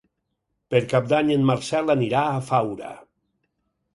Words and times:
Per 0.73 0.79
Cap 0.93 1.09
d'Any 1.11 1.29
en 1.35 1.43
Marcel 1.51 1.95
anirà 1.95 2.23
a 2.29 2.41
Faura. 2.47 2.93